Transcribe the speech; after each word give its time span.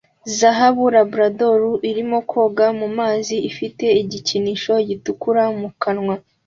Zahabu 0.37 0.83
Labrador 0.95 1.61
irimo 1.89 2.17
koga 2.31 2.65
mu 2.79 2.87
mazi 2.97 3.35
ifite 3.49 3.85
igikinisho 4.01 4.73
gitukura 4.87 5.43
mu 5.59 5.69
kanwa 5.81 6.15